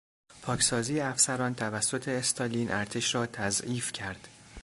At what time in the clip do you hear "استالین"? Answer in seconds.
2.07-2.71